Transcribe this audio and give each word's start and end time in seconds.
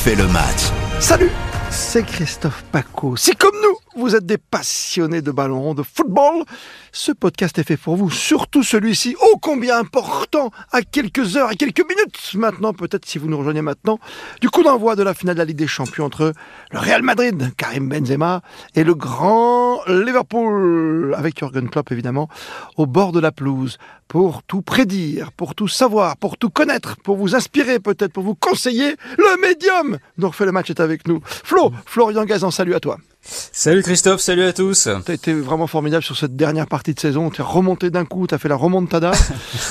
refait 0.00 0.16
le 0.16 0.26
match. 0.28 0.70
Salut, 0.98 1.30
c'est 1.70 2.04
Christophe 2.04 2.64
Paco. 2.72 3.16
Si 3.16 3.32
comme 3.32 3.54
nous, 3.62 3.76
vous 4.00 4.16
êtes 4.16 4.24
des 4.24 4.38
passionnés 4.38 5.20
de 5.20 5.30
ballon 5.30 5.74
de 5.74 5.82
football, 5.82 6.44
ce 6.90 7.12
podcast 7.12 7.58
est 7.58 7.64
fait 7.64 7.76
pour 7.76 7.96
vous, 7.96 8.10
surtout 8.10 8.62
celui-ci, 8.62 9.14
ô 9.20 9.38
combien 9.38 9.78
important, 9.78 10.50
à 10.72 10.82
quelques 10.82 11.36
heures, 11.36 11.50
à 11.50 11.54
quelques 11.54 11.86
minutes 11.86 12.34
maintenant, 12.34 12.72
peut-être 12.72 13.06
si 13.06 13.18
vous 13.18 13.28
nous 13.28 13.38
rejoignez 13.38 13.62
maintenant, 13.62 13.98
du 14.40 14.48
coup 14.48 14.62
d'envoi 14.62 14.96
de 14.96 15.02
la 15.02 15.12
finale 15.12 15.34
de 15.36 15.40
la 15.40 15.44
Ligue 15.44 15.58
des 15.58 15.66
Champions 15.66 16.06
entre 16.06 16.32
le 16.72 16.78
Real 16.78 17.02
Madrid, 17.02 17.52
Karim 17.56 17.88
Benzema, 17.88 18.40
et 18.74 18.84
le 18.84 18.94
grand 18.94 19.80
Liverpool, 19.86 21.14
avec 21.16 21.38
Jürgen 21.38 21.68
Klopp 21.68 21.92
évidemment, 21.92 22.28
au 22.76 22.86
bord 22.86 23.12
de 23.12 23.20
la 23.20 23.32
pelouse, 23.32 23.76
pour 24.08 24.42
tout 24.42 24.62
prédire, 24.62 25.30
pour 25.32 25.54
tout 25.54 25.68
savoir, 25.68 26.16
pour 26.16 26.38
tout 26.38 26.50
connaître, 26.50 26.96
pour 27.04 27.16
vous 27.16 27.34
inspirer 27.34 27.78
peut-être, 27.78 28.12
pour 28.12 28.24
vous 28.24 28.34
conseiller, 28.34 28.96
le 29.18 29.40
médium 29.42 29.98
dont 30.16 30.32
fait 30.32 30.46
le 30.46 30.52
match 30.52 30.70
est 30.70 30.80
avec 30.80 31.06
nous. 31.06 31.20
Flo, 31.24 31.70
Florian 31.84 32.24
Gazan, 32.24 32.50
salut 32.50 32.74
à 32.74 32.80
toi. 32.80 32.98
Salut 33.22 33.82
Christophe, 33.82 34.20
salut 34.20 34.44
à 34.44 34.52
tous. 34.52 34.88
T'as 35.04 35.12
été 35.12 35.34
vraiment 35.34 35.66
formidable 35.66 36.02
sur 36.02 36.16
cette 36.16 36.36
dernière 36.36 36.66
partie 36.66 36.94
de 36.94 37.00
saison. 37.00 37.28
T'es 37.28 37.42
remonté 37.42 37.90
d'un 37.90 38.06
coup, 38.06 38.26
t'as 38.26 38.38
fait 38.38 38.48
la 38.48 38.56
remontada. 38.56 39.12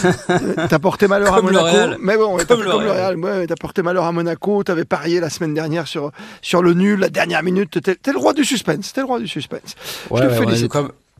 t'as 0.69 0.79
porté 0.79 1.07
malheur 1.07 1.35
Comme 1.35 1.47
à 1.47 1.51
Monaco. 1.51 1.97
Mais 2.01 2.15
bon, 2.15 2.37
t'as 2.37 2.45
Comme 2.45 2.63
le 2.63 2.71
comme 2.71 2.83
le 2.83 2.91
Real. 2.91 3.17
Ouais, 3.17 3.47
t'as 3.47 3.55
porté 3.55 3.81
malheur 3.81 4.05
à 4.05 4.11
Monaco. 4.11 4.63
T'avais 4.63 4.85
parié 4.85 5.19
la 5.19 5.31
semaine 5.31 5.55
dernière 5.55 5.87
sur, 5.87 6.11
sur 6.41 6.61
le 6.61 6.73
nul, 6.73 6.99
la 6.99 7.09
dernière 7.09 7.41
minute. 7.41 7.79
T'es 7.81 8.11
le 8.11 8.19
roi 8.19 8.33
du 8.33 8.45
suspense. 8.45 8.93
T'es 8.93 9.01
le 9.01 9.07
roi 9.07 9.19
du 9.19 9.27
suspense. 9.27 9.75
Ouais, 10.11 10.21
Je 10.21 10.27
te 10.27 10.31
ouais, 10.31 10.45
félicite. 10.45 10.71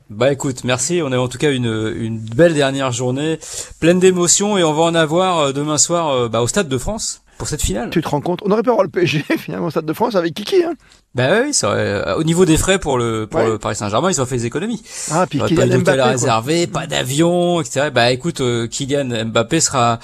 Bah 0.08 0.32
écoute, 0.32 0.64
merci. 0.64 1.00
On 1.04 1.12
a 1.12 1.18
en 1.18 1.28
tout 1.28 1.38
cas 1.38 1.52
une, 1.52 1.92
une 1.96 2.18
belle 2.18 2.54
dernière 2.54 2.90
journée, 2.90 3.38
pleine 3.80 4.00
d'émotions, 4.00 4.58
et 4.58 4.64
on 4.64 4.72
va 4.72 4.82
en 4.82 4.94
avoir 4.96 5.38
euh, 5.38 5.52
demain 5.52 5.78
soir 5.78 6.08
euh, 6.10 6.28
bah, 6.28 6.42
au 6.42 6.48
Stade 6.48 6.68
de 6.68 6.78
France 6.78 7.22
pour 7.40 7.48
cette 7.48 7.62
finale. 7.62 7.88
Tu 7.88 8.02
te 8.02 8.08
rends 8.08 8.20
compte 8.20 8.40
On 8.44 8.50
aurait 8.50 8.62
pu 8.62 8.68
avoir 8.68 8.84
le 8.84 8.90
PSG 8.90 9.24
finalement 9.38 9.66
au 9.68 9.70
Stade 9.70 9.86
de 9.86 9.92
France 9.94 10.14
avec 10.14 10.34
Kiki. 10.34 10.62
Hein 10.62 10.74
Bah 11.14 11.40
oui, 11.42 11.54
ça 11.54 11.70
aurait- 11.70 11.78
euh, 11.80 12.16
au 12.16 12.22
niveau 12.22 12.44
des 12.44 12.58
frais 12.58 12.78
pour 12.78 12.98
le 12.98 13.26
pour 13.26 13.40
Ouais. 13.40 13.46
le 13.46 13.58
Paris 13.58 13.76
Saint-Germain, 13.76 14.10
ils 14.10 14.20
ont 14.20 14.26
fait 14.26 14.36
des 14.36 14.44
économies. 14.46 14.82
ah, 15.10 15.26
puis 15.28 15.38
Kylian 15.40 15.68
pas 15.80 15.94
Mbappé. 15.94 15.98
à 16.00 16.06
réserver, 16.06 16.66
pas 16.66 16.86
d'avion, 16.86 17.62
etc. 17.62 17.88
Bah 17.92 18.12
écoute, 18.12 18.42
euh, 18.42 18.66
Kylian 18.68 19.24
Mbappé 19.24 19.58
sera 19.60 19.98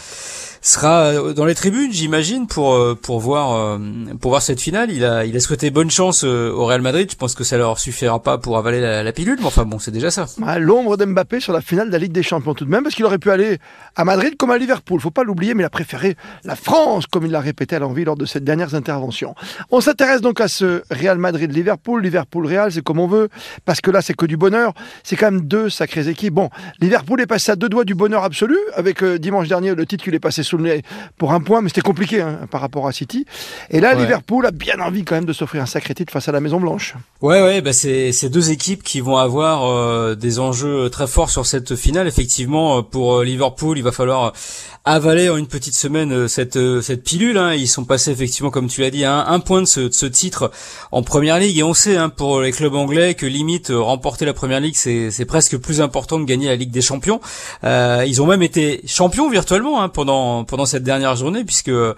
sera 0.61 1.05
euh, 1.07 1.33
dans 1.33 1.45
les 1.45 1.55
tribunes, 1.55 1.93
j'imagine, 1.93 2.47
pour 2.47 2.75
euh, 2.75 2.95
pour 2.95 3.21
voir 3.21 3.55
euh, 3.55 3.79
pour 4.21 4.31
voir 4.31 4.43
cette 4.43 4.61
finale. 4.61 4.91
Il 4.91 5.05
a 5.05 5.25
il 5.25 5.37
a 5.37 5.41
souhaité 5.41 5.71
bonne 5.71 5.91
chance 5.91 6.25
au 6.25 6.65
Real 6.65 6.83
Madrid. 6.83 7.11
Je 7.11 7.17
pense 7.17 7.35
que 7.35 7.45
ça 7.45 7.57
leur 7.57 7.79
suffira 7.79 8.23
pas 8.23 8.39
pour 8.39 8.59
avaler 8.59 8.81
la, 8.81 9.03
la 9.03 9.13
pilule, 9.13 9.37
mais 9.41 9.47
enfin 9.47 9.65
bon, 9.65 9.79
c'est 9.79 9.91
déjà 9.91 10.11
ça. 10.11 10.27
Ouais, 10.41 10.59
L'ombre 10.59 10.97
d'Mbappé 10.97 11.41
sur 11.41 11.53
la 11.53 11.61
finale 11.61 11.89
de 11.89 11.93
la 11.93 11.99
Ligue 11.99 12.13
des 12.13 12.23
Champions 12.23 12.55
tout 12.55 12.65
de 12.65 12.71
même, 12.71 12.83
parce 12.83 12.95
qu'il 12.95 13.05
aurait 13.05 13.19
pu 13.19 13.31
aller 13.31 13.59
à 13.95 14.05
Madrid 14.05 14.37
comme 14.37 14.51
à 14.51 14.59
Liverpool. 14.59 15.01
Faut 15.01 15.11
pas 15.11 15.25
l'oublier, 15.25 15.55
mais 15.55 15.63
il 15.63 15.67
a 15.67 15.71
préféré 15.71 16.17
la 16.45 16.57
France, 16.57 17.07
comme 17.07 17.25
il 17.27 17.33
l'a 17.33 17.41
répété 17.41 17.77
à 17.77 17.79
l'envie 17.79 18.05
lors 18.05 18.17
de 18.17 18.27
ses 18.27 18.41
dernières 18.41 18.75
interventions. 18.75 19.35
On 19.71 19.81
s'intéresse 19.81 20.21
donc 20.21 20.41
à 20.41 20.49
ce 20.49 20.83
Real 20.91 21.19
Madrid-Liverpool, 21.19 22.03
Liverpool-Real, 22.03 22.73
c'est 22.73 22.83
comme 22.83 23.01
on 23.01 23.07
veut, 23.07 23.29
parce 23.65 23.81
que 23.81 23.91
là 23.91 24.03
c'est 24.03 24.15
que 24.15 24.27
du 24.27 24.37
bonheur. 24.37 24.73
C'est 25.03 25.17
quand 25.17 25.31
même 25.31 25.43
deux 25.43 25.71
sacrées 25.71 26.09
équipes. 26.09 26.35
Bon, 26.35 26.51
Liverpool 26.81 27.21
est 27.21 27.27
passé 27.27 27.53
à 27.53 27.57
deux 27.57 27.69
doigts 27.69 27.85
du 27.85 27.95
bonheur 27.95 28.25
absolu, 28.25 28.57
avec 28.75 29.03
euh, 29.03 29.19
dimanche 29.19 29.49
dernier 29.49 29.75
le 29.75 29.87
titre 29.87 30.05
qui 30.05 30.11
lui 30.11 30.17
est 30.17 30.21
passé 30.21 30.43
pour 31.19 31.33
un 31.33 31.41
point, 31.41 31.61
mais 31.63 31.69
c'était 31.69 31.81
compliqué 31.81 32.21
hein, 32.21 32.41
par 32.51 32.61
rapport 32.61 32.87
à 32.87 32.93
City. 32.93 33.27
Et 33.71 33.81
là, 33.81 33.95
Ouais. 33.95 34.03
Liverpool 34.03 34.45
a 34.47 34.51
bien 34.51 34.79
envie 34.81 35.05
quand 35.05 35.15
même 35.15 35.25
de 35.25 35.33
s'offrir 35.33 35.63
un 35.63 35.67
sacré 35.67 35.95
titre 35.95 36.13
face 36.13 36.29
à 36.29 36.33
la 36.33 36.41
Maison 36.41 36.61
Blanche. 36.61 36.95
Ouais, 37.23 37.41
ouais, 37.43 37.61
bah 37.61 37.73
c'est 37.73 38.29
deux 38.29 38.51
équipes 38.51 38.83
qui 38.83 39.01
vont 39.01 39.17
avoir 39.17 39.65
euh, 39.67 40.15
des 40.15 40.39
enjeux 40.39 40.91
très 40.91 41.07
forts 41.07 41.31
sur 41.31 41.47
cette 41.47 41.77
finale. 41.77 42.07
Effectivement, 42.07 42.79
euh, 42.79 42.83
pour 42.83 43.17
euh, 43.19 43.25
Liverpool, 43.25 43.79
il 43.79 43.83
va 43.83 43.93
falloir 43.93 44.33
avaler 44.85 45.29
en 45.29 45.37
une 45.37 45.49
petite 45.49 45.75
semaine 45.75 46.13
euh, 46.13 46.29
cette 46.29 46.57
euh, 46.57 46.81
cette 46.81 47.03
pilule. 47.03 47.39
Hein. 47.39 47.55
Ils 47.55 47.67
sont 47.67 47.85
passés 47.85 48.11
effectivement, 48.11 48.51
comme 48.51 48.69
tu 48.69 48.83
l'as 48.83 48.91
dit, 48.91 49.05
à 49.05 49.13
un, 49.15 49.35
un 49.35 49.41
point 49.41 49.61
de 49.63 49.67
ce, 49.67 49.81
de 49.81 49.93
ce 49.93 50.07
titre 50.07 50.51
en 50.93 51.03
Première 51.03 51.39
Ligue. 51.39 51.59
Et 51.59 51.63
on 51.63 51.75
sait 51.75 51.97
hein, 51.97 52.09
pour 52.09 52.41
les 52.41 52.53
clubs 52.53 52.75
anglais 52.75 53.15
que 53.15 53.27
limite 53.27 53.71
euh, 53.71 53.81
remporter 53.81 54.25
la 54.27 54.35
Première 54.35 54.61
Ligue, 54.61 54.77
c'est 54.77 55.11
c'est 55.11 55.25
presque 55.25 55.57
plus 55.57 55.81
important 55.81 56.19
que 56.19 56.25
gagner 56.25 56.47
la 56.49 56.57
Ligue 56.57 56.71
des 56.71 56.83
Champions. 56.83 57.21
Euh, 57.65 58.05
ils 58.07 58.21
ont 58.23 58.27
même 58.27 58.43
été 58.43 58.83
champions 58.87 59.29
virtuellement 59.31 59.83
hein, 59.83 59.89
pendant 59.89 60.36
pendant 60.45 60.67
cette 60.67 60.83
dernière 60.83 61.17
journée, 61.17 61.45
puisque 61.45 61.69
euh, 61.69 61.95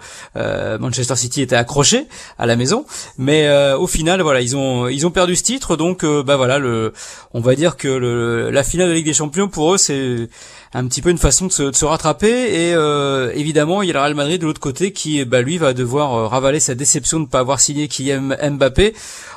Manchester 0.79 1.15
City 1.15 1.41
était 1.41 1.55
accroché 1.55 2.07
à 2.37 2.45
la 2.45 2.55
maison. 2.55 2.85
Mais 3.17 3.47
euh, 3.47 3.77
au 3.77 3.87
final, 3.87 4.21
voilà, 4.21 4.41
ils 4.41 4.55
ont 4.55 4.87
ils 4.87 5.05
ont 5.05 5.11
perdu 5.11 5.35
ce 5.35 5.43
titre, 5.43 5.75
donc 5.75 6.03
euh, 6.03 6.23
bah 6.23 6.37
voilà, 6.37 6.59
le, 6.59 6.93
on 7.33 7.41
va 7.41 7.55
dire 7.55 7.77
que 7.77 7.87
le, 7.87 8.49
la 8.49 8.63
finale 8.63 8.87
de 8.87 8.91
la 8.91 8.97
Ligue 8.97 9.05
des 9.05 9.13
Champions 9.13 9.47
pour 9.47 9.73
eux 9.73 9.77
c'est 9.77 10.29
un 10.73 10.85
petit 10.87 11.01
peu 11.01 11.09
une 11.09 11.17
façon 11.17 11.47
de 11.47 11.51
se, 11.51 11.63
de 11.63 11.75
se 11.75 11.85
rattraper. 11.85 12.29
Et 12.29 12.73
euh, 12.73 13.31
évidemment 13.35 13.81
il 13.81 13.87
y 13.87 13.91
a 13.91 13.93
le 13.93 13.99
Real 13.99 14.15
Madrid 14.15 14.39
de 14.39 14.45
l'autre 14.45 14.59
côté 14.61 14.91
qui 14.93 15.23
bah 15.25 15.41
lui 15.41 15.57
va 15.57 15.73
devoir 15.73 16.29
ravaler 16.29 16.59
sa 16.59 16.75
déception 16.75 17.19
de 17.19 17.25
ne 17.25 17.29
pas 17.29 17.39
avoir 17.39 17.59
signé 17.59 17.87
Kylian 17.87 18.35
Mbappé 18.51 18.93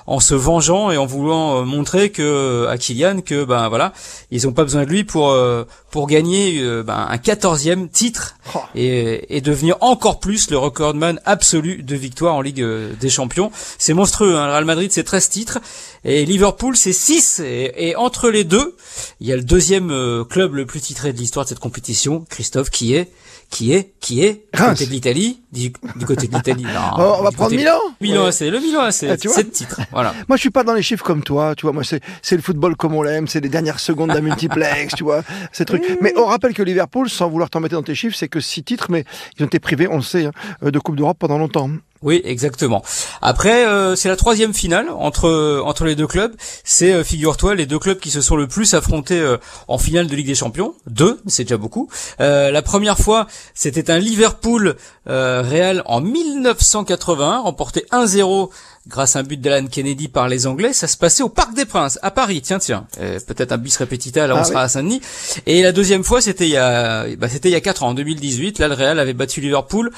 en 0.06 0.20
se 0.20 0.34
vengeant 0.34 0.90
et 0.90 0.96
en 0.96 1.06
voulant 1.06 1.58
euh, 1.60 1.64
montrer 1.64 2.10
que 2.10 2.66
à 2.68 2.76
Kylian 2.78 3.20
que 3.20 3.44
ben 3.44 3.68
voilà 3.68 3.92
ils 4.30 4.46
ont 4.48 4.52
pas 4.52 4.64
besoin 4.64 4.84
de 4.84 4.88
lui 4.90 5.04
pour 5.04 5.30
euh, 5.30 5.64
pour 5.90 6.06
gagner 6.06 6.60
euh, 6.60 6.82
ben, 6.82 7.06
un 7.08 7.18
quatorzième 7.18 7.88
titre 7.88 8.36
Oh. 8.54 8.58
et, 8.74 9.36
et 9.36 9.40
devenir 9.40 9.76
encore 9.82 10.18
plus 10.18 10.50
le 10.50 10.58
recordman 10.58 11.20
absolu 11.24 11.84
de 11.84 11.94
victoires 11.94 12.34
en 12.34 12.40
Ligue 12.40 12.60
euh, 12.60 12.92
des 13.00 13.08
Champions. 13.08 13.52
C'est 13.78 13.94
monstrueux, 13.94 14.36
hein. 14.36 14.46
le 14.46 14.50
Real 14.52 14.64
Madrid 14.64 14.90
c'est 14.92 15.04
13 15.04 15.28
titres 15.28 15.58
et 16.04 16.24
Liverpool 16.26 16.76
c'est 16.76 16.92
6 16.92 17.40
et, 17.44 17.72
et 17.90 17.94
entre 17.96 18.30
les 18.30 18.42
deux, 18.42 18.74
il 19.20 19.28
y 19.28 19.32
a 19.32 19.36
le 19.36 19.44
deuxième 19.44 19.92
euh, 19.92 20.24
club 20.24 20.54
le 20.56 20.66
plus 20.66 20.80
titré 20.80 21.12
de 21.12 21.18
l'histoire 21.18 21.44
de 21.44 21.50
cette 21.50 21.60
compétition, 21.60 22.24
Christophe, 22.28 22.70
qui 22.70 22.94
est 22.96 23.12
qui 23.48 23.72
est 23.72 23.92
qui 24.00 24.24
est 24.24 24.46
du 24.54 24.60
côté 24.60 24.86
de 24.86 24.90
l'Italie, 24.90 25.40
du, 25.52 25.72
du 25.96 26.04
côté 26.06 26.26
de 26.26 26.34
l'Italie. 26.34 26.64
non, 26.64 26.80
Oh, 26.98 27.14
on 27.20 27.22
va 27.22 27.30
prendre 27.30 27.50
côté- 27.50 27.56
Milan 27.58 27.78
Milan 28.00 28.22
Ouais. 28.24 28.28
AC, 28.30 28.40
le 28.40 28.58
Milan 28.60 28.80
AC, 28.80 29.04
Ah, 29.08 29.16
7 29.16 29.52
titres. 29.52 29.80
Voilà. 29.92 30.14
Moi, 30.28 30.36
je 30.36 30.40
suis 30.40 30.50
pas 30.50 30.64
dans 30.64 30.74
les 30.74 30.82
chiffres 30.82 31.04
comme 31.04 31.22
toi, 31.22 31.54
tu 31.56 31.62
vois. 31.62 31.72
Moi, 31.72 31.84
c'est 31.84 32.00
c'est 32.22 32.36
le 32.36 32.42
football 32.42 32.76
comme 32.76 32.94
on 32.94 33.02
l'aime, 33.02 33.28
c'est 33.28 33.40
les 33.40 33.48
dernières 33.48 33.80
secondes 33.80 34.10
d'un 34.10 34.20
multiplex, 34.20 34.94
tu 34.96 35.04
vois, 35.04 35.22
ces 35.52 35.64
trucs. 35.64 35.82
Mais 36.00 36.12
on 36.16 36.26
rappelle 36.26 36.54
que 36.54 36.62
Liverpool, 36.62 37.08
sans 37.08 37.28
vouloir 37.28 37.50
t'embêter 37.50 37.74
dans 37.74 37.82
tes 37.82 37.94
chiffres, 37.94 38.16
c'est 38.16 38.28
que 38.28 38.40
six 38.40 38.62
titres, 38.62 38.86
mais 38.90 39.04
ils 39.38 39.42
ont 39.42 39.46
été 39.46 39.60
privés, 39.60 39.88
on 39.88 39.96
le 39.96 40.02
sait, 40.02 40.26
hein, 40.26 40.32
de 40.62 40.78
Coupe 40.78 40.96
d'Europe 40.96 41.18
pendant 41.18 41.38
longtemps. 41.38 41.70
Oui, 42.02 42.20
exactement. 42.24 42.82
Après, 43.20 43.64
euh, 43.64 43.94
c'est 43.94 44.08
la 44.08 44.16
troisième 44.16 44.52
finale 44.52 44.88
entre 44.90 45.62
entre 45.64 45.84
les 45.84 45.94
deux 45.94 46.08
clubs. 46.08 46.34
C'est, 46.64 46.92
euh, 46.92 47.04
figure-toi, 47.04 47.54
les 47.54 47.66
deux 47.66 47.78
clubs 47.78 47.98
qui 47.98 48.10
se 48.10 48.20
sont 48.20 48.34
le 48.34 48.48
plus 48.48 48.74
affrontés 48.74 49.20
euh, 49.20 49.36
en 49.68 49.78
finale 49.78 50.08
de 50.08 50.16
Ligue 50.16 50.26
des 50.26 50.34
Champions. 50.34 50.74
Deux, 50.88 51.20
c'est 51.28 51.44
déjà 51.44 51.56
beaucoup. 51.56 51.88
Euh, 52.20 52.50
la 52.50 52.62
première 52.62 52.98
fois, 52.98 53.28
c'était 53.54 53.88
un 53.88 53.98
Liverpool 53.98 54.74
euh, 55.08 55.42
Real 55.42 55.82
en 55.86 56.00
1981, 56.00 57.38
remporté 57.40 57.84
1-0 57.92 58.50
grâce 58.88 59.16
à 59.16 59.20
un 59.20 59.22
but 59.22 59.40
d'Alan 59.40 59.66
Kennedy 59.66 60.08
par 60.08 60.28
les 60.28 60.46
Anglais. 60.46 60.72
Ça 60.72 60.88
se 60.88 60.96
passait 60.96 61.22
au 61.22 61.28
Parc 61.28 61.54
des 61.54 61.64
Princes, 61.64 61.98
à 62.02 62.10
Paris. 62.10 62.42
Tiens, 62.42 62.58
tiens. 62.58 62.86
Euh, 63.00 63.18
Peut-être 63.26 63.52
un 63.52 63.58
bis 63.58 63.76
repetita, 63.76 64.26
là 64.26 64.34
on 64.34 64.38
Ah 64.38 64.44
sera 64.44 64.58
oui. 64.60 64.64
à 64.64 64.68
Saint-Denis. 64.68 65.00
Et 65.46 65.62
la 65.62 65.72
deuxième 65.72 66.02
fois, 66.04 66.20
c'était 66.20 66.46
il 66.46 66.50
y 66.52 66.56
a, 66.56 67.06
bah, 67.16 67.28
c'était 67.28 67.48
il 67.48 67.52
y 67.52 67.56
a 67.56 67.60
quatre 67.60 67.82
ans, 67.84 67.88
en 67.90 67.94
2018. 67.94 68.58
Là, 68.58 68.68
le 68.68 68.74
Real 68.74 68.98
avait 68.98 69.12
battu 69.12 69.40
Liverpool 69.40 69.90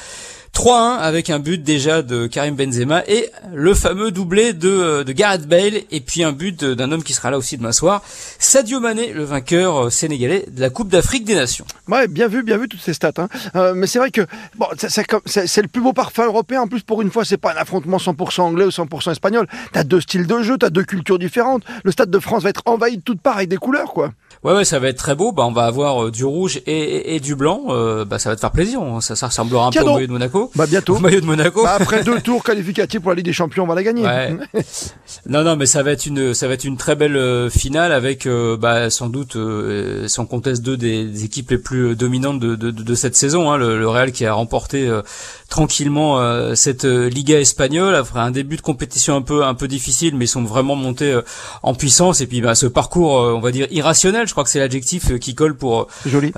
3-1 0.54 0.98
avec 0.98 1.30
un 1.30 1.40
but 1.40 1.62
déjà 1.62 2.02
de 2.02 2.26
Karim 2.28 2.54
Benzema 2.54 3.02
et 3.08 3.28
le 3.52 3.74
fameux 3.74 4.10
doublé 4.12 4.52
de, 4.52 4.68
euh, 4.68 5.04
de 5.04 5.12
Gareth 5.12 5.46
Bale 5.48 5.80
et 5.90 6.00
puis 6.00 6.22
un 6.22 6.30
but 6.32 6.64
d'un 6.64 6.92
homme 6.92 7.02
qui 7.02 7.12
sera 7.12 7.30
là 7.30 7.38
aussi 7.38 7.56
demain 7.58 7.72
soir, 7.72 8.02
Sadio 8.38 8.78
Mané, 8.78 9.12
le 9.12 9.24
vainqueur 9.24 9.86
euh, 9.86 9.90
sénégalais 9.90 10.46
de 10.50 10.60
la 10.60 10.70
Coupe 10.70 10.88
d'Afrique 10.88 11.24
des 11.24 11.34
Nations. 11.34 11.64
Ouais, 11.88 12.06
bien 12.06 12.28
vu, 12.28 12.42
bien 12.44 12.56
vu 12.56 12.68
toutes 12.68 12.80
ces 12.80 12.94
stats. 12.94 13.12
Hein. 13.18 13.28
Euh, 13.56 13.74
mais 13.74 13.86
c'est 13.88 13.98
vrai 13.98 14.10
que 14.10 14.22
bon, 14.56 14.66
c'est- 14.76 15.62
le 15.62 15.68
plus 15.68 15.82
beau 15.82 15.92
parfum 15.92 16.24
européen. 16.26 16.62
En 16.62 16.68
plus, 16.68 16.82
pour 16.82 17.02
une 17.02 17.10
fois, 17.10 17.24
c'est 17.24 17.36
pas 17.36 17.52
un 17.52 17.56
affrontement 17.56 17.98
100% 17.98 18.42
anglais 18.42 18.64
ou 18.64 18.70
100% 18.70 19.10
espagnol. 19.10 19.46
T'as 19.72 19.82
deux 19.84 20.00
styles 20.00 20.26
de 20.26 20.42
jeu, 20.42 20.56
t'as 20.58 20.70
deux 20.70 20.84
cultures 20.84 21.18
différentes. 21.18 21.62
Le 21.82 21.90
stade 21.90 22.10
de 22.10 22.18
France 22.20 22.42
va 22.44 22.50
être 22.50 22.62
envahi 22.66 22.98
de 22.98 23.02
toutes 23.02 23.20
parts 23.20 23.36
avec 23.38 23.48
des 23.48 23.56
couleurs, 23.56 23.92
quoi. 23.92 24.12
Ouais, 24.44 24.52
ouais, 24.54 24.64
ça 24.64 24.78
va 24.78 24.88
être 24.88 24.98
très 24.98 25.14
beau. 25.14 25.32
Bah, 25.32 25.44
on 25.46 25.52
va 25.52 25.64
avoir 25.64 26.10
du 26.10 26.24
rouge 26.24 26.58
et, 26.66 26.72
et- 26.72 27.14
et 27.16 27.20
du 27.20 27.34
blanc. 27.34 27.62
Euh, 27.68 28.04
bah, 28.04 28.18
ça 28.18 28.28
va 28.28 28.36
te 28.36 28.40
faire 28.40 28.50
plaisir. 28.52 28.80
hein. 28.82 29.00
Ça, 29.00 29.16
ça 29.16 29.28
ressemblera 29.28 29.66
un 29.66 29.70
Tiens 29.70 29.82
peu 29.82 29.88
au 29.88 29.94
maillot 29.94 30.06
de 30.06 30.12
Monaco. 30.12 30.43
Bah 30.54 30.66
bientôt. 30.66 30.98
Maillot 31.00 31.20
de 31.20 31.26
Monaco. 31.26 31.62
Bah, 31.62 31.76
après 31.80 32.02
deux 32.04 32.20
tours 32.20 32.42
qualificatifs 32.44 33.00
pour 33.00 33.10
la 33.10 33.16
Ligue 33.16 33.26
des 33.26 33.32
Champions, 33.32 33.64
on 33.64 33.66
va 33.66 33.74
la 33.74 33.82
gagner. 33.82 34.02
Ouais. 34.04 34.36
Non, 35.28 35.42
non, 35.42 35.56
mais 35.56 35.66
ça 35.66 35.82
va 35.82 35.92
être 35.92 36.06
une, 36.06 36.34
ça 36.34 36.48
va 36.48 36.54
être 36.54 36.64
une 36.64 36.76
très 36.76 36.96
belle 36.96 37.16
euh, 37.16 37.48
finale 37.48 37.92
avec, 37.92 38.26
euh, 38.26 38.56
bah, 38.56 38.90
sans 38.90 39.08
doute, 39.08 39.36
euh, 39.36 40.06
sans 40.08 40.26
conteste 40.26 40.62
deux 40.62 40.76
des, 40.76 41.04
des 41.04 41.24
équipes 41.24 41.50
les 41.50 41.58
plus 41.58 41.90
euh, 41.90 41.94
dominantes 41.94 42.40
de, 42.40 42.54
de, 42.56 42.70
de- 42.70 42.94
cette 42.94 43.16
saison. 43.16 43.50
Hein, 43.50 43.56
le, 43.58 43.78
le 43.78 43.88
Real 43.88 44.12
qui 44.12 44.26
a 44.26 44.32
remporté 44.34 44.86
euh, 44.88 45.02
tranquillement 45.48 46.20
euh, 46.20 46.54
cette 46.54 46.84
Liga 46.84 47.38
espagnole 47.38 47.94
après 47.94 48.20
un 48.20 48.30
début 48.30 48.56
de 48.56 48.60
compétition 48.62 49.16
un 49.16 49.22
peu, 49.22 49.44
un 49.44 49.54
peu 49.54 49.68
difficile, 49.68 50.16
mais 50.16 50.24
ils 50.24 50.28
sont 50.28 50.42
vraiment 50.42 50.74
montés 50.76 51.18
en 51.62 51.74
puissance. 51.74 52.20
Et 52.20 52.26
puis, 52.26 52.40
bah, 52.40 52.54
ce 52.54 52.66
parcours, 52.66 53.12
on 53.12 53.40
va 53.40 53.50
dire 53.50 53.66
irrationnel, 53.70 54.26
je 54.26 54.32
crois 54.32 54.44
que 54.44 54.50
c'est 54.50 54.58
l'adjectif 54.58 55.18
qui 55.18 55.34
colle 55.34 55.56
pour 55.56 55.86
joli. 56.06 56.32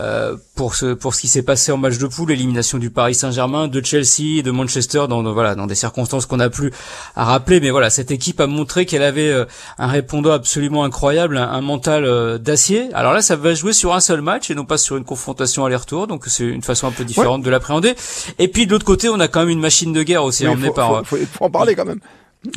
pour 0.54 0.74
ce 0.74 0.94
pour 0.94 1.14
ce 1.14 1.20
qui 1.22 1.28
s'est 1.28 1.42
passé 1.42 1.72
en 1.72 1.76
match 1.76 1.98
de 1.98 2.06
poule, 2.06 2.30
élimination 2.32 2.78
du 2.78 2.90
Paris 2.90 3.14
Saint-Germain, 3.14 3.68
de 3.68 3.84
Chelsea 3.84 3.95
Chelsea, 4.04 4.42
de 4.42 4.50
Manchester, 4.50 5.04
dans, 5.08 5.22
voilà, 5.32 5.54
dans 5.54 5.66
des 5.66 5.74
circonstances 5.74 6.26
qu'on 6.26 6.40
a 6.40 6.50
plus 6.50 6.72
à 7.14 7.24
rappeler. 7.24 7.60
Mais 7.60 7.70
voilà, 7.70 7.90
cette 7.90 8.10
équipe 8.10 8.40
a 8.40 8.46
montré 8.46 8.86
qu'elle 8.86 9.02
avait 9.02 9.30
euh, 9.30 9.44
un 9.78 9.86
répondant 9.86 10.32
absolument 10.32 10.84
incroyable, 10.84 11.36
un, 11.36 11.60
mental 11.60 12.04
euh, 12.04 12.38
d'acier. 12.38 12.88
Alors 12.94 13.12
là, 13.12 13.22
ça 13.22 13.36
va 13.36 13.54
jouer 13.54 13.72
sur 13.72 13.94
un 13.94 14.00
seul 14.00 14.20
match 14.20 14.50
et 14.50 14.54
non 14.54 14.64
pas 14.64 14.78
sur 14.78 14.96
une 14.96 15.04
confrontation 15.04 15.64
aller-retour. 15.64 16.06
Donc 16.06 16.24
c'est 16.26 16.44
une 16.44 16.62
façon 16.62 16.86
un 16.86 16.92
peu 16.92 17.04
différente 17.04 17.42
de 17.42 17.50
l'appréhender. 17.50 17.94
Et 18.38 18.48
puis 18.48 18.66
de 18.66 18.72
l'autre 18.72 18.84
côté, 18.84 19.08
on 19.08 19.20
a 19.20 19.28
quand 19.28 19.40
même 19.40 19.48
une 19.48 19.60
machine 19.60 19.92
de 19.92 20.02
guerre 20.02 20.24
aussi 20.24 20.46
emmenée 20.46 20.70
par. 20.70 21.04
faut 21.06 21.16
en 21.40 21.50
parler 21.50 21.74
quand 21.74 21.84
même 21.84 22.00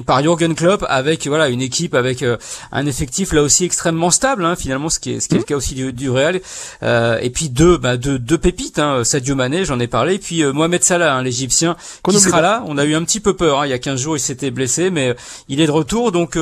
par 0.06 0.22
Jürgen 0.22 0.56
Klopp 0.56 0.86
avec 0.88 1.28
voilà 1.28 1.50
une 1.50 1.62
équipe 1.62 1.96
avec 1.96 2.22
euh, 2.22 2.38
un 2.72 2.86
effectif 2.86 3.34
là 3.34 3.42
aussi 3.42 3.66
extrêmement 3.66 4.12
stable 4.12 4.46
hein, 4.46 4.56
finalement 4.56 4.90
ce 4.90 5.00
qui 5.00 5.14
est 5.14 5.20
ce 5.20 5.28
qui 5.28 5.36
est 5.36 5.38
le 5.38 5.44
mmh. 5.44 5.46
cas 5.46 5.56
aussi 5.56 5.76
du, 5.76 5.94
du 5.94 6.10
Real. 6.10 6.42
Euh, 6.84 7.18
et 7.22 7.30
puis 7.30 7.50
deux 7.50 7.78
bah 7.78 7.98
deux, 7.98 8.20
deux 8.20 8.38
pépites 8.38 8.80
hein, 8.80 9.04
Sadio 9.04 9.36
Mané 9.36 9.66
j'en 9.66 9.80
ai 9.80 9.88
parlé 9.88 10.16
et 10.16 10.20
puis 10.20 10.44
euh, 10.44 10.54
Mohamed 10.54 10.84
Salah 10.84 11.16
hein, 11.16 11.24
l'Égyptien 11.24 11.76
qui 12.08 12.20
sera 12.20 12.42
là. 12.42 12.64
On 12.68 12.78
a 12.78 12.86
eu 12.86 12.96
un 12.96 13.04
petit 13.04 13.20
peu 13.20 13.36
peur 13.36 13.62
hein, 13.62 13.66
il 13.66 13.70
y 13.70 13.74
a 13.74 13.80
15 13.80 14.00
jours 14.00 14.18
il 14.18 14.22
s'était 14.22 14.52
blessé 14.52 14.92
mais 14.92 15.16
il 15.48 15.60
est 15.62 15.68
de 15.68 15.72
retour 15.72 16.12
donc 16.12 16.38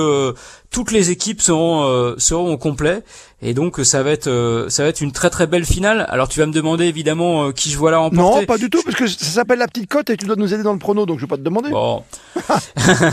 toutes 0.72 0.92
les 0.92 1.12
équipes 1.12 1.42
seront 1.42 2.16
seront 2.18 2.54
au 2.54 2.58
complet 2.58 3.04
et 3.40 3.54
donc 3.54 3.80
ça 3.84 4.02
va 4.02 4.10
être 4.10 4.28
euh, 4.28 4.68
ça 4.70 4.82
va 4.82 4.90
être 4.90 5.02
une 5.02 5.12
très 5.12 5.30
très 5.30 5.46
belle 5.46 5.66
finale. 5.66 6.08
Alors 6.10 6.28
tu 6.28 6.40
vas 6.40 6.48
me 6.48 6.52
demander 6.52 6.86
évidemment 6.86 7.46
euh, 7.46 7.52
qui 7.52 7.70
je 7.70 7.78
vois 7.78 7.92
là 7.92 8.00
remporter. 8.00 8.40
Non, 8.40 8.46
pas 8.48 8.58
du 8.58 8.72
tout 8.72 8.82
parce 8.84 8.96
que 8.96 9.06
ça 9.06 9.26
s'appelle 9.26 9.60
la 9.60 9.68
petite 9.68 9.88
cote 9.88 10.10
et 10.10 10.18
tu 10.18 10.26
dois 10.26 10.36
nous 10.36 10.56
aider 10.56 10.64
dans 10.64 10.74
le 10.74 10.80
prono 10.80 11.06
donc 11.06 11.20
je 11.20 11.26
vais 11.26 11.30
pas 11.30 11.38
te 11.38 11.44
demander. 11.44 11.70
Bon. 11.70 12.04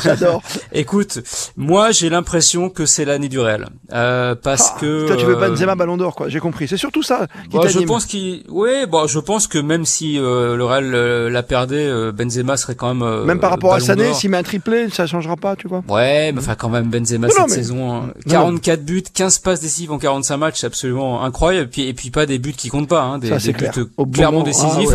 J'adore. 0.03 0.43
Écoute, 0.73 1.19
moi 1.59 1.91
j'ai 1.91 2.09
l'impression 2.09 2.71
que 2.71 2.87
c'est 2.87 3.05
l'année 3.05 3.29
du 3.29 3.39
Real 3.39 3.69
euh, 3.93 4.35
parce 4.35 4.73
ah, 4.75 4.81
que 4.81 5.07
toi 5.07 5.17
tu 5.17 5.27
veux 5.27 5.37
Benzema 5.37 5.75
Ballon 5.75 5.99
d'Or 5.99 6.15
quoi, 6.15 6.31
j'ai 6.31 6.41
compris. 6.41 6.69
C'est 6.69 6.79
surtout 6.79 7.03
ça 7.03 7.27
qui 7.51 7.59
bah, 7.59 7.69
je 7.69 7.81
pense 7.81 8.07
qu'il 8.07 8.45
oui, 8.49 8.87
bon 8.89 9.07
je 9.07 9.19
pense 9.19 9.47
que 9.47 9.59
même 9.59 9.85
si 9.85 10.15
le 10.17 10.65
Real 10.65 10.91
la 11.29 11.43
perdait 11.43 12.13
Benzema 12.13 12.57
serait 12.57 12.77
quand 12.77 12.95
même 12.95 13.25
Même 13.25 13.41
par 13.41 13.51
rapport 13.51 13.75
à 13.75 13.81
Sané, 13.81 14.15
s'il 14.15 14.31
met 14.31 14.39
un 14.39 14.43
triplé, 14.43 14.89
ça 14.89 15.07
changera 15.07 15.37
pas, 15.37 15.55
tu 15.55 15.69
vois. 15.69 15.83
Ouais, 15.87 16.33
mais 16.33 16.39
enfin 16.39 16.55
quand 16.55 16.71
même 16.71 16.87
Benzema 16.87 17.29
cette 17.49 17.65
saison 17.65 18.13
44 18.29 18.79
hein. 18.79 18.83
buts, 18.83 19.03
15 19.13 19.39
passes 19.39 19.61
décisives 19.61 19.93
en 19.93 19.99
45 19.99 20.37
matchs 20.37 20.65
absolument 20.65 21.23
incroyable. 21.23 21.67
Et 21.67 21.71
puis, 21.71 21.83
et 21.89 21.95
puis 21.95 22.11
pas 22.11 22.27
des 22.27 22.39
buts 22.39 22.53
qui 22.53 22.69
comptent 22.69 22.89
pas, 22.89 23.03
hein, 23.03 23.19
des, 23.19 23.31
buts 23.31 23.69
clairement 24.13 24.41
ah 24.41 24.45
décisifs. 24.45 24.91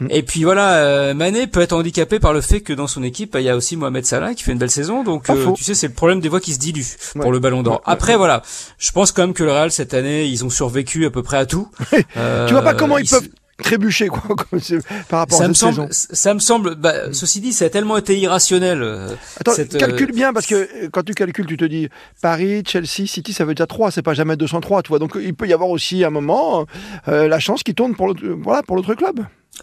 Mm. 0.00 0.06
Et 0.10 0.22
puis 0.22 0.44
voilà, 0.44 0.74
euh, 0.74 1.14
Mané 1.14 1.46
peut 1.46 1.60
être 1.60 1.72
handicapé 1.72 2.18
par 2.18 2.32
le 2.32 2.40
fait 2.40 2.60
que 2.60 2.72
dans 2.72 2.86
son 2.86 3.02
équipe, 3.02 3.36
il 3.38 3.44
y 3.44 3.48
a 3.48 3.56
aussi 3.56 3.76
Mohamed 3.76 4.04
Salah 4.04 4.34
qui 4.34 4.42
fait 4.42 4.52
une 4.52 4.58
belle 4.58 4.70
saison. 4.70 5.02
Donc 5.04 5.30
euh, 5.30 5.52
tu 5.52 5.64
sais, 5.64 5.74
c'est 5.74 5.88
le 5.88 5.94
problème 5.94 6.20
des 6.20 6.28
voix 6.28 6.40
qui 6.40 6.54
se 6.54 6.58
diluent 6.58 6.96
pour 7.20 7.32
le 7.32 7.38
Ballon 7.38 7.62
d'Or. 7.62 7.82
Après 7.84 8.16
voilà, 8.16 8.42
je 8.78 8.90
pense 8.92 9.12
quand 9.12 9.22
même 9.22 9.34
que 9.34 9.44
le 9.44 9.52
Real 9.52 9.70
cette 9.70 9.94
année, 9.94 10.26
ils 10.26 10.44
ont 10.44 10.50
survécu 10.50 11.06
à 11.06 11.10
peu 11.10 11.22
près 11.22 11.38
à 11.38 11.46
tout. 11.46 11.68
euh, 12.16 12.46
tu 12.48 12.52
vois 12.52 12.62
pas 12.62 12.74
comment 12.74 12.98
ils, 12.98 13.08
peuvent 13.08 13.28
trébucher 13.58 14.08
quoi 14.08 14.22
par 15.08 15.20
rapport 15.20 15.38
ça 15.38 15.44
à 15.44 15.48
me 15.48 15.54
semble, 15.54 15.88
Ça 15.90 16.34
me 16.34 16.38
semble. 16.38 16.74
Bah, 16.74 17.12
ceci 17.12 17.40
dit, 17.40 17.52
ça 17.52 17.66
a 17.66 17.70
tellement 17.70 17.96
été 17.96 18.18
irrationnel. 18.18 18.82
Euh, 18.82 19.14
Attends, 19.40 19.52
calcule 19.78 20.12
bien 20.12 20.32
parce 20.32 20.46
que 20.46 20.88
quand 20.88 21.02
tu 21.02 21.14
calcules, 21.14 21.46
tu 21.46 21.56
te 21.56 21.64
dis 21.64 21.88
Paris, 22.20 22.62
Chelsea, 22.66 23.06
City, 23.06 23.32
ça 23.32 23.44
veut 23.44 23.54
dire 23.54 23.66
3, 23.66 23.90
c'est 23.90 24.02
pas 24.02 24.14
jamais 24.14 24.36
203, 24.36 24.82
tu 24.82 24.88
vois. 24.88 24.98
Donc 24.98 25.16
il 25.20 25.34
peut 25.34 25.46
y 25.46 25.52
avoir 25.52 25.70
aussi 25.70 26.04
un 26.04 26.10
moment 26.10 26.66
euh, 27.08 27.28
la 27.28 27.38
chance 27.38 27.62
qui 27.62 27.74
tourne 27.74 27.94
pour 27.94 28.06
l'autre, 28.06 28.22
voilà, 28.42 28.62
pour 28.62 28.76
l'autre 28.76 28.94
club. 28.94 29.20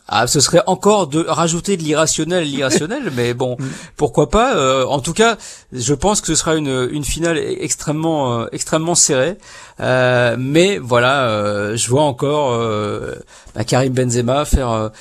Ah, 0.07 0.27
ce 0.27 0.39
serait 0.39 0.61
encore 0.67 1.07
de 1.07 1.23
rajouter 1.27 1.77
de 1.77 1.83
l'irrationnel, 1.83 2.43
l'irrationnel, 2.43 3.11
mais 3.15 3.33
bon, 3.33 3.57
pourquoi 3.95 4.29
pas. 4.29 4.55
Euh, 4.55 4.85
en 4.85 4.99
tout 4.99 5.13
cas, 5.13 5.37
je 5.71 5.93
pense 5.93 6.21
que 6.21 6.27
ce 6.27 6.35
sera 6.35 6.55
une, 6.55 6.89
une 6.91 7.03
finale 7.03 7.37
extrêmement, 7.37 8.41
euh, 8.41 8.45
extrêmement 8.51 8.95
serrée. 8.95 9.37
Euh, 9.79 10.35
mais 10.37 10.77
voilà, 10.77 11.75
je 11.75 11.89
vois 11.89 12.03
encore 12.03 12.59
bah, 13.55 13.63
Karim 13.63 13.93
Benzema 13.93 14.45
faire 14.45 14.91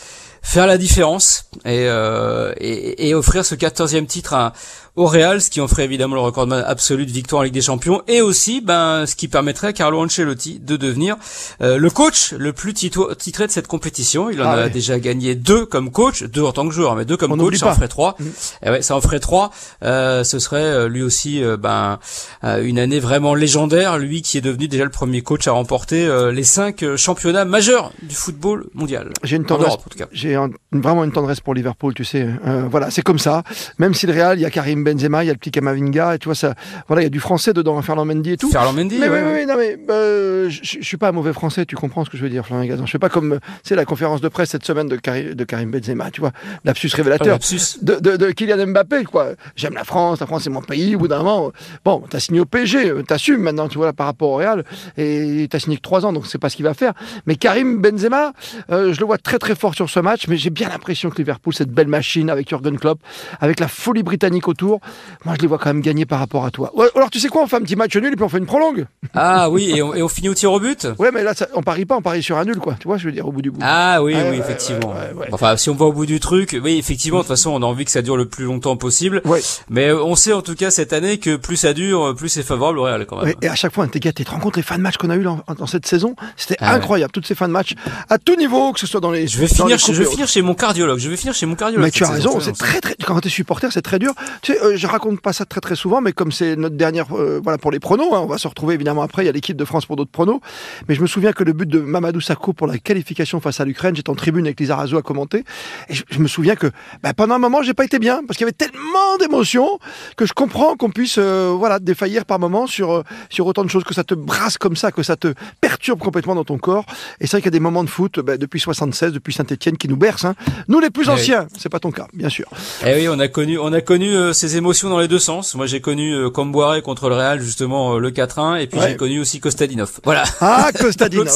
faire 0.41 0.67
la 0.67 0.79
différence 0.79 1.45
et, 1.67 1.85
et, 1.85 3.09
et, 3.09 3.15
offrir 3.15 3.45
ce 3.45 3.55
quatorzième 3.55 4.07
titre 4.07 4.33
à, 4.33 4.53
au 4.99 5.07
Real, 5.07 5.41
ce 5.41 5.49
qui 5.49 5.61
en 5.61 5.69
ferait 5.69 5.85
évidemment 5.85 6.17
le 6.17 6.21
record 6.21 6.53
absolu 6.53 7.07
de 7.07 7.13
victoire 7.13 7.41
en 7.41 7.43
Ligue 7.45 7.55
des 7.55 7.61
Champions, 7.63 8.03
et 8.09 8.21
aussi 8.21 8.61
ben, 8.61 9.07
ce 9.07 9.15
qui 9.15 9.29
permettrait 9.29 9.69
à 9.69 9.73
Carlo 9.73 10.01
Ancelotti 10.01 10.59
de 10.59 10.77
devenir 10.77 11.17
euh, 11.63 11.79
le 11.79 11.91
coach 11.91 12.33
le 12.33 12.53
plus 12.53 12.75
titré 12.75 13.47
de 13.47 13.53
cette 13.53 13.69
compétition. 13.69 14.29
Il 14.29 14.43
en 14.43 14.47
ah 14.47 14.63
a 14.63 14.69
déjà 14.69 14.99
gagné 14.99 15.37
deux 15.37 15.67
comme 15.67 15.93
coach, 15.93 16.25
deux 16.25 16.43
en 16.43 16.53
tant 16.53 16.67
que 16.67 16.75
joueur, 16.75 16.97
mais 16.97 17.05
deux 17.05 17.17
comme 17.17 17.37
coach, 17.39 17.57
ça 17.59 17.69
en 17.69 17.75
ferait 17.75 17.89
trois. 17.89 18.17
Mm. 18.19 18.25
Et 18.67 18.71
ouais, 18.71 18.83
ça 18.83 18.97
en 18.97 19.01
ferait 19.01 19.21
trois. 19.21 19.53
Euh, 19.85 20.25
ce 20.25 20.41
serait 20.41 20.63
euh, 20.65 20.89
lui 20.89 21.03
aussi 21.03 21.43
euh, 21.43 21.57
ben, 21.57 22.01
une 22.43 22.79
année 22.79 22.99
vraiment 22.99 23.35
légendaire, 23.35 23.99
lui 23.99 24.23
qui 24.23 24.37
est 24.37 24.41
devenu 24.41 24.67
déjà 24.67 24.85
le 24.85 24.91
premier 24.91 25.23
coach 25.23 25.47
à 25.47 25.53
remporter 25.53 26.09
les 26.33 26.43
cinq 26.43 26.85
championnats 26.97 27.45
majeurs 27.45 27.93
du 28.03 28.15
football 28.15 28.67
mondial. 28.75 29.11
J'ai 29.23 29.37
une 29.37 29.45
tendresse, 29.45 29.77
j'ai 30.11 30.37
vraiment 30.73 31.05
une 31.05 31.13
tendresse 31.13 31.41
pour 31.41 31.55
Liverpool, 31.55 31.95
tu 31.95 32.05
sais. 32.05 32.29
voilà, 32.71 32.91
c'est 32.91 33.03
comme 33.03 33.19
ça. 33.19 33.45
Même 33.79 33.95
si 33.95 34.07
le 34.07 34.13
Real, 34.13 34.39
il 34.39 34.43
y 34.43 34.45
a 34.45 34.51
Karim 34.51 34.88
Benzema, 34.93 35.25
il 35.25 35.27
y 35.27 35.31
a 35.31 35.33
le 35.33 35.39
petit 35.39 35.51
Kamavinga, 35.51 36.15
et 36.15 36.19
tu 36.19 36.27
vois, 36.27 36.35
ça, 36.35 36.55
voilà, 36.87 37.03
il 37.03 37.05
y 37.05 37.07
a 37.07 37.11
du 37.11 37.21
français 37.21 37.53
dedans, 37.53 37.81
Ferland 37.83 38.07
Mendy 38.07 38.33
et 38.33 38.37
tout. 38.37 38.51
Ferland 38.51 38.75
Mendy, 38.75 38.99
mais, 38.99 39.09
oui, 39.09 39.19
oui, 39.33 39.47
non, 39.47 39.55
mais 39.57 39.79
euh, 39.91 40.49
je, 40.51 40.79
suis 40.81 40.97
pas 40.97 41.09
un 41.09 41.13
mauvais 41.13 41.33
français, 41.33 41.65
tu 41.67 41.77
comprends 41.77 42.05
ce 42.05 42.11
que 42.11 42.17
je 42.17 42.23
veux 42.23 42.31
dire, 42.31 42.47
Florian 42.47 42.67
Gazan. 42.67 42.87
Je 42.87 42.93
fais 42.93 42.99
pas 42.99 43.09
comme, 43.09 43.39
c'est 43.63 43.77
la 43.77 43.85
conférence 43.85 44.21
de 44.21 44.29
presse 44.29 44.51
cette 44.51 44.65
semaine 44.65 44.89
de, 44.89 44.99
de 45.35 45.45
Karim 45.45 45.71
Benzema, 45.71 46.11
tu 46.11 46.21
vois, 46.21 46.33
l'absus 46.65 46.91
révélateur. 46.95 47.39
Ah, 47.41 47.57
de, 47.83 47.95
de, 47.97 48.17
de, 48.17 48.31
Kylian 48.31 48.67
Mbappé, 48.69 49.05
quoi. 49.05 49.31
J'aime 49.57 49.75
la 49.75 49.85
France, 49.85 50.21
la 50.21 50.27
France 50.27 50.45
c'est 50.45 50.51
mon 50.51 50.63
pays, 50.63 50.97
au 50.97 51.01
bout 51.01 51.09
d'un 51.09 51.19
moment. 51.19 51.53
Bon, 51.85 52.03
t'as 52.09 52.21
signé 52.21 52.41
au 52.41 52.45
PSG, 52.45 52.93
t'assumes 53.07 53.43
maintenant, 53.43 53.69
tu 53.69 53.79
vois, 53.79 53.93
par 53.93 54.07
rapport 54.07 54.31
au 54.31 54.37
Real, 54.37 54.65
et 54.97 55.47
t'as 55.51 55.59
signé 55.59 55.77
que 55.77 55.83
trois 55.83 56.07
ans, 56.07 56.13
donc 56.13 56.27
c'est 56.27 56.39
pas 56.39 56.49
ce 56.49 56.57
qu'il 56.57 56.65
va 56.65 56.75
faire. 56.75 56.93
Mais 57.27 57.37
Karim 57.37 57.81
Benzema, 57.81 58.33
euh, 58.71 58.93
je 58.93 59.01
le 59.01 59.07
vois 59.07 59.19
très 59.19 59.39
très 59.39 59.55
fort 59.55 59.75
sur 59.75 59.89
ce 59.91 60.01
match, 60.01 60.29
mais 60.29 60.37
j'ai 60.37 60.51
bien 60.51 60.69
l'impression 60.69 61.11
que 61.11 61.17
Liverpool, 61.19 61.55
cette 61.55 61.71
belle 61.71 61.89
machine 61.89 62.31
avec 62.31 62.49
Jurgen 62.49 62.79
Klopp, 62.79 63.01
avec 63.41 63.61
la 63.61 63.69
folie 63.69 64.03
britannique 64.03 64.49
autour, 64.49 64.78
moi 65.25 65.35
je 65.37 65.43
les 65.43 65.49
vois 65.49 65.59
quand 65.59 65.71
même 65.71 65.81
gagner 65.81 66.07
par 66.07 66.19
rapport 66.19 66.45
à 66.45 66.51
toi. 66.51 66.73
alors 66.95 67.11
tu 67.11 67.21
sais 67.21 67.29
quoi, 67.29 67.43
on 67.43 67.47
fait 67.47 67.57
un 67.57 67.61
petit 67.63 67.77
match 67.77 67.97
nul 67.97 68.13
et 68.13 68.17
puis 68.17 68.25
on 68.25 68.29
fait 68.29 68.39
une 68.39 68.47
prolongue. 68.47 68.87
Ah 69.15 69.51
oui, 69.51 69.73
et 69.77 69.83
on, 69.83 70.09
finit 70.09 70.29
au 70.29 70.35
tir 70.35 70.53
au 70.53 70.61
but? 70.61 70.87
Ouais, 70.99 71.11
mais 71.13 71.23
là 71.23 71.33
on 71.55 71.63
parie 71.63 71.85
pas, 71.85 71.97
on 71.97 72.03
parie 72.03 72.23
sur 72.23 72.39
un 72.39 72.45
nul 72.45 72.59
quoi. 72.59 72.77
Tu 72.79 72.89
vois, 72.89 72.97
je 72.97 73.07
veux 73.07 73.13
dire 73.13 73.27
au 73.27 73.33
bout 73.33 73.43
du 73.43 73.51
bout. 73.51 73.61
Ah 73.63 74.03
oui, 74.03 74.15
oui, 74.31 74.39
effectivement. 74.39 74.95
enfin, 75.33 75.57
si 75.57 75.71
on 75.71 75.75
va 75.75 75.87
au 75.87 75.93
bout 75.93 76.07
du 76.07 76.21
truc, 76.21 76.59
oui, 76.63 76.79
effectivement, 76.79 77.19
de 77.19 77.23
toute 77.23 77.29
façon, 77.29 77.51
on 77.51 77.63
a 77.63 77.67
envie 77.67 77.85
que 77.85 77.91
ça 77.91 78.03
dure 78.03 78.17
le 78.17 78.29
plus 78.29 78.45
longtemps 78.45 78.77
possible. 78.77 79.23
Mais 79.69 79.93
on 79.93 80.17
sait 80.17 80.33
en 80.33 80.43
tout 80.43 80.55
cas 80.55 80.71
cette 80.71 80.93
année 80.93 81.19
que 81.19 81.37
plus 81.37 81.57
ça 81.57 81.73
dure, 81.73 82.15
plus 82.17 82.29
c'est 82.29 82.43
favorable 82.43 82.79
au 82.79 82.83
Real 82.85 83.07
quand 83.07 83.23
même. 83.23 83.35
et 83.43 83.49
à 83.49 83.55
chaque 83.55 83.73
fois, 83.73 83.87
t'es 83.87 84.01
gars, 84.01 84.13
tu 84.13 84.25
te 84.25 84.31
rends 84.31 84.41
compte 84.41 84.57
les 84.57 84.63
fins 84.63 84.77
de 84.77 84.83
match 84.83 84.97
qu'on 84.97 85.11
a 85.11 85.17
eu 85.17 85.23
dans, 85.23 85.67
cette 85.67 85.87
saison? 85.87 86.15
C'était 86.37 86.57
ah 86.61 86.75
incroyable, 86.75 87.13
toutes 87.13 87.27
ces 87.27 87.35
fins 87.35 87.49
de 87.49 87.53
match 87.53 87.75
à 88.09 88.19
tout 88.19 88.37
niveau, 88.37 88.73
que 88.73 88.81
ce 88.81 88.87
soit 88.87 89.01
dans 89.01 89.11
les. 89.11 89.27
Je 89.27 89.39
vais 89.39 89.47
finir, 89.47 89.79
chez, 89.79 89.93
je 89.93 90.03
vais 90.03 90.09
finir 90.09 90.29
chez 90.29 90.43
mon 90.43 90.55
cardiologue. 90.55 90.99
Je 90.99 91.09
vais 91.09 91.17
finir 91.17 91.35
chez 91.35 91.47
mon 91.47 91.55
cardiologue. 91.55 91.85
Mais 91.85 91.91
tu 91.91 92.05
as 92.05 92.11
raison, 92.11 92.41
c'est 92.41 92.53
très 92.53 92.81
très. 92.81 92.95
Quand 93.05 93.21
t'es 93.21 93.29
supporter, 93.29 93.73
c'est 93.73 93.83
très 93.83 93.99
dur. 93.99 94.13
Tu 94.43 94.53
sais, 94.53 94.59
euh, 94.69 94.77
je 94.77 94.87
raconte 94.87 95.21
pas 95.21 95.33
ça 95.33 95.45
très 95.45 95.61
très 95.61 95.77
souvent, 95.77 96.01
mais 96.01 96.13
comme 96.13 96.33
c'est 96.33 96.57
notre 96.57 96.77
dernière, 96.77 97.07
euh, 97.17 97.41
voilà 97.43 97.59
pour 97.59 97.71
les 97.71 97.81
pronos, 97.81 98.13
hein, 98.13 98.21
on 98.23 98.27
va 98.27 98.39
se 98.39 98.49
retrouver 98.49 98.75
évidemment 98.75 99.03
après. 99.03 99.23
Il 99.23 99.27
y 99.27 99.29
a 99.29 99.33
l'équipe 99.33 99.57
de 99.57 99.65
France 99.65 99.87
pour 99.87 99.97
d'autres 99.97 100.11
pronos, 100.11 100.41
mais 100.89 100.95
je 100.95 101.01
me 101.01 101.07
souviens 101.07 101.33
que 101.33 101.45
le 101.45 101.53
but 101.53 101.69
de 101.69 101.79
Mamadou 101.79 102.21
Sakho 102.21 102.53
pour 102.53 102.67
la 102.67 102.79
qualification 102.79 103.41
face 103.41 103.61
à 103.61 103.65
l'Ukraine, 103.65 103.97
j'étais 103.97 104.11
en 104.11 104.15
tribune 104.15 104.47
avec 104.47 104.61
Lisa 104.61 104.77
Razou 104.77 104.97
à 104.97 105.03
commenter, 105.03 105.45
et 105.89 105.95
je, 105.95 106.19
me 106.19 106.29
souviens 106.29 106.57
que 106.57 106.69
bah, 107.03 107.15
pendant 107.15 107.35
un 107.35 107.39
moment 107.39 107.63
j'ai 107.63 107.75
pas 107.75 107.85
été 107.85 107.99
bien 107.99 108.23
parce 108.27 108.37
qu'il 108.37 108.45
y 108.45 108.49
avait 108.49 108.53
tellement 108.53 109.17
d'émotions 109.21 109.79
que 110.17 110.27
je 110.27 110.33
comprends 110.33 110.77
qu'on 110.77 110.91
puisse 110.91 111.17
euh, 111.19 111.55
voilà 111.57 111.79
défaillir 111.79 112.25
par 112.25 112.39
moment 112.39 112.67
sur 112.67 113.05
sur 113.31 113.47
autant 113.47 113.65
de 113.65 113.71
choses 113.71 113.85
que 113.85 113.95
ça 113.95 114.05
te 114.05 114.15
brasse 114.15 114.59
comme 114.59 114.77
ça, 114.77 114.93
que 114.93 115.03
ça 115.03 115.17
te 115.17 115.35
perturbe 115.61 116.01
complètement 116.01 116.35
dans 116.35 116.45
ton 116.45 116.59
corps. 116.59 116.85
Et 117.21 117.27
c'est 117.27 117.33
vrai 117.33 117.43
qu'il 117.43 117.47
y 117.47 117.55
a 117.55 117.59
des 117.59 117.61
moments 117.61 117.85
de 117.85 117.91
foot 117.91 118.21
bah, 118.21 118.37
depuis 118.37 118.61
76, 118.61 119.13
depuis 119.13 119.33
Saint-Etienne 119.33 119.77
qui 119.77 119.89
nous 119.89 119.97
bercent. 119.97 120.25
Hein. 120.25 120.35
Nous 120.69 120.81
les 120.81 120.91
plus 120.91 121.07
eh 121.09 121.13
anciens, 121.13 121.47
c'est 121.57 121.69
pas 121.69 121.81
ton 121.81 121.91
cas, 121.91 122.07
bien 122.13 122.29
sûr. 122.29 122.49
Eh 122.87 122.95
oui, 122.95 123.09
on 123.09 123.19
a 123.19 123.29
connu 123.29 123.59
on 123.59 123.73
a 123.73 123.81
connu 123.81 124.13
ces 124.33 124.48
émotions 124.57 124.89
dans 124.89 124.99
les 124.99 125.09
deux 125.09 125.19
sens. 125.19 125.55
Moi 125.55 125.67
j'ai 125.67 125.81
connu 125.81 126.13
euh, 126.13 126.31
Comboiré 126.31 126.83
contre 126.83 127.09
le 127.09 127.15
Real 127.17 127.41
justement 127.41 127.95
euh, 127.95 127.99
le 127.99 128.11
4-1 128.11 128.61
et 128.61 128.67
puis 128.67 128.81
j'ai 128.81 128.97
connu 128.97 129.21
aussi 129.21 129.41
Kostadinov. 129.41 130.01
Voilà. 130.05 130.25
Ah 130.41 130.71
Kostadinov. 130.79 131.29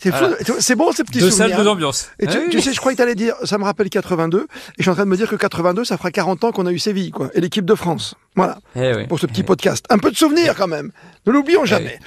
c'est 0.00 0.12
c'est 0.60 0.74
bon 0.74 0.92
ces 0.92 1.04
petits 1.04 1.18
deux 1.18 1.30
souvenirs. 1.30 1.56
Salles, 1.56 1.64
deux 1.64 1.68
ambiances. 1.68 2.08
Et 2.18 2.26
tu, 2.26 2.38
ah 2.38 2.60
sais, 2.60 2.72
je 2.72 2.80
crois 2.80 2.92
que 2.92 2.96
t'allais 2.96 3.14
dire, 3.14 3.34
ça 3.44 3.58
me 3.58 3.64
rappelle 3.64 3.90
82 3.90 4.38
et 4.38 4.44
je 4.78 4.82
suis 4.82 4.90
en 4.90 4.94
train 4.94 5.04
de 5.04 5.10
me 5.10 5.16
dire 5.16 5.28
que 5.28 5.36
82 5.36 5.84
ça 5.84 5.96
fera 5.96 6.10
40 6.10 6.44
ans 6.44 6.52
qu'on 6.52 6.66
a 6.66 6.72
eu 6.72 6.78
Séville 6.78 7.10
quoi 7.10 7.30
et 7.34 7.40
l'équipe 7.40 7.64
de 7.64 7.74
France. 7.74 8.14
Voilà. 8.36 8.58
Eh 8.76 9.06
pour 9.06 9.18
ce 9.18 9.26
petit 9.26 9.42
podcast. 9.42 9.86
Un 9.88 9.98
peu 9.98 10.10
de 10.10 10.16
souvenirs 10.16 10.54
quand 10.54 10.68
même. 10.68 10.92
Ne 11.26 11.32
l'oublions 11.32 11.62
eh 11.64 11.66
jamais. 11.66 11.98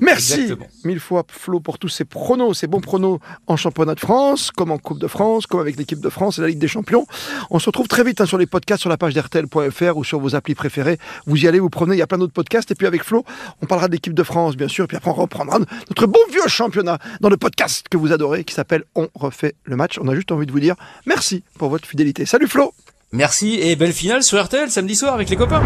Merci 0.00 0.52
mille 0.84 1.00
fois 1.00 1.24
Flo 1.28 1.60
pour 1.60 1.78
tous 1.78 1.88
ces 1.88 2.04
pronos, 2.04 2.58
ces 2.58 2.66
bons 2.66 2.80
pronos 2.80 3.18
en 3.46 3.56
championnat 3.56 3.94
de 3.94 4.00
France, 4.00 4.50
comme 4.50 4.70
en 4.70 4.76
Coupe 4.76 4.98
de 4.98 5.06
France, 5.06 5.46
comme 5.46 5.60
avec 5.60 5.76
l'équipe 5.76 6.00
de 6.00 6.10
France 6.10 6.38
et 6.38 6.42
la 6.42 6.48
Ligue 6.48 6.58
des 6.58 6.68
Champions. 6.68 7.06
On 7.50 7.58
se 7.58 7.66
retrouve 7.66 7.88
très 7.88 8.04
vite 8.04 8.20
hein, 8.20 8.26
sur 8.26 8.36
les 8.36 8.46
podcasts 8.46 8.82
sur 8.82 8.90
la 8.90 8.98
page 8.98 9.14
d'RTL.fr 9.14 9.96
ou 9.96 10.04
sur 10.04 10.20
vos 10.20 10.34
applis 10.34 10.54
préférées. 10.54 10.98
Vous 11.26 11.36
y 11.36 11.48
allez, 11.48 11.58
vous 11.58 11.70
prenez, 11.70 11.96
il 11.96 11.98
y 11.98 12.02
a 12.02 12.06
plein 12.06 12.18
d'autres 12.18 12.34
podcasts. 12.34 12.70
Et 12.70 12.74
puis 12.74 12.86
avec 12.86 13.02
Flo, 13.02 13.24
on 13.62 13.66
parlera 13.66 13.88
de 13.88 13.92
l'équipe 13.92 14.14
de 14.14 14.22
France, 14.22 14.56
bien 14.56 14.68
sûr. 14.68 14.84
Et 14.84 14.88
puis 14.88 14.96
après, 14.98 15.10
on 15.10 15.14
reprendra 15.14 15.58
notre 15.58 16.06
bon 16.06 16.20
vieux 16.30 16.46
championnat 16.48 16.98
dans 17.20 17.30
le 17.30 17.38
podcast 17.38 17.86
que 17.90 17.96
vous 17.96 18.12
adorez 18.12 18.44
qui 18.44 18.54
s'appelle 18.54 18.84
On 18.94 19.08
refait 19.14 19.54
le 19.64 19.76
match. 19.76 19.98
On 20.00 20.08
a 20.08 20.14
juste 20.14 20.32
envie 20.32 20.46
de 20.46 20.52
vous 20.52 20.60
dire 20.60 20.74
merci 21.06 21.44
pour 21.58 21.70
votre 21.70 21.88
fidélité. 21.88 22.26
Salut 22.26 22.46
Flo 22.46 22.74
Merci 23.12 23.58
et 23.60 23.74
belle 23.74 23.94
finale 23.94 24.22
sur 24.22 24.42
RTL 24.42 24.70
samedi 24.70 24.94
soir 24.94 25.14
avec 25.14 25.30
les 25.30 25.36
copains. 25.36 25.62